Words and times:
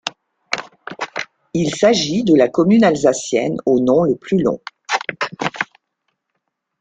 Il 1.53 1.75
s'agit 1.75 2.23
de 2.23 2.33
la 2.33 2.49
commune 2.49 2.83
alsacienne 2.83 3.57
au 3.67 3.79
nom 3.79 4.01
le 4.01 4.15
plus 4.15 4.41
long. 4.41 4.59